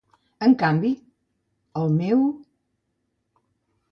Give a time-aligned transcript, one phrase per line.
[0.45, 0.89] En canvi,
[1.81, 2.23] el meu...